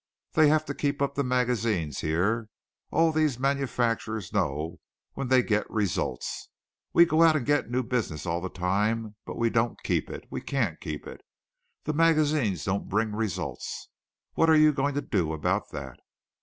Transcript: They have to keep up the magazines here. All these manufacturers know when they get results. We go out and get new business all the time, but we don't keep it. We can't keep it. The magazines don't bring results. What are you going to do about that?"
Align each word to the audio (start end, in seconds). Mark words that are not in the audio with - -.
They 0.33 0.47
have 0.47 0.65
to 0.65 0.73
keep 0.73 0.99
up 0.99 1.13
the 1.13 1.23
magazines 1.23 1.99
here. 1.99 2.49
All 2.89 3.11
these 3.11 3.37
manufacturers 3.37 4.33
know 4.33 4.79
when 5.13 5.27
they 5.27 5.43
get 5.43 5.69
results. 5.69 6.49
We 6.91 7.05
go 7.05 7.21
out 7.21 7.35
and 7.35 7.45
get 7.45 7.69
new 7.69 7.83
business 7.83 8.25
all 8.25 8.41
the 8.41 8.49
time, 8.49 9.13
but 9.27 9.37
we 9.37 9.51
don't 9.51 9.79
keep 9.83 10.09
it. 10.09 10.25
We 10.31 10.41
can't 10.41 10.81
keep 10.81 11.05
it. 11.05 11.21
The 11.83 11.93
magazines 11.93 12.65
don't 12.65 12.89
bring 12.89 13.11
results. 13.11 13.89
What 14.33 14.49
are 14.49 14.57
you 14.57 14.73
going 14.73 14.95
to 14.95 15.01
do 15.03 15.33
about 15.33 15.69
that?" 15.69 15.99